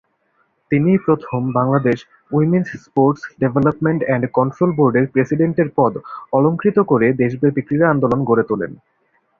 তিনিই 0.71 0.99
প্রথম 1.05 1.41
Bangladesh 1.51 1.97
women's 2.31 2.67
sports 2.85 3.21
development 3.39 4.01
and 4.05 4.23
control 4.37 4.71
বোর্ডের 4.77 5.05
প্রেসিডেন্টের 5.07 5.69
পদ 5.77 5.93
অলংকৃত 6.33 6.77
করে 6.81 7.07
দেশব্যাপী 7.21 7.61
ক্রীড়া 7.61 7.87
আন্দোলন 7.89 8.19
গড়ে 8.23 8.43
তোলেন। 8.49 8.71